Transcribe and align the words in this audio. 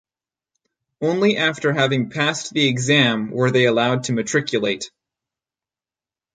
Only 0.99 1.37
after 1.37 1.71
having 1.73 2.09
passed 2.09 2.53
the 2.55 2.67
exam 2.67 3.29
were 3.29 3.51
they 3.51 3.67
allowed 3.67 4.05
to 4.05 4.13
matriculate. 4.13 4.89